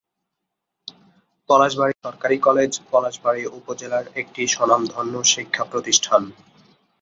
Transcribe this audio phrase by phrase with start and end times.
[1.49, 6.21] পলাশবাড়ী সরকারি কলেজ পলাশবাড়ী উপজেলার একটি স্বনামধন্য শিক্ষা প্রতিষ্ঠান।